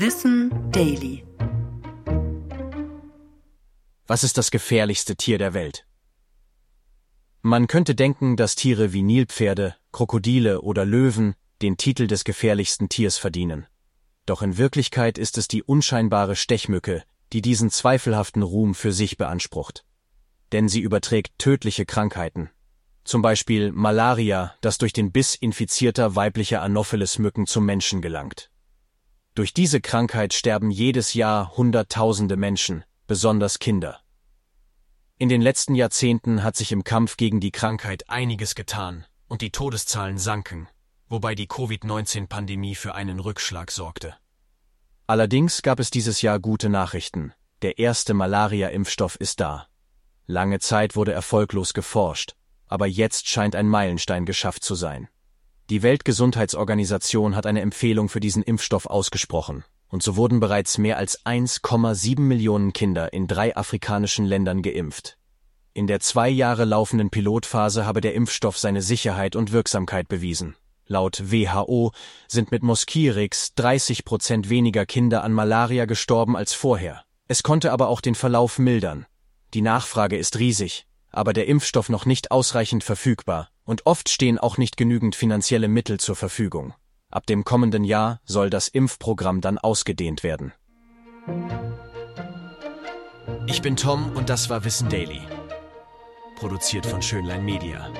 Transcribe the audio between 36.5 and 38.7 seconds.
sich im Kampf gegen die Krankheit einiges